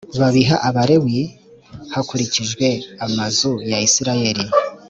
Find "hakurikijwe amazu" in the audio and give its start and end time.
1.93-3.51